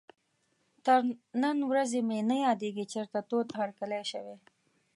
[0.85, 0.99] تر
[1.43, 4.37] نن ورځې مې نه یادېږي چېرته تود هرکلی شوی.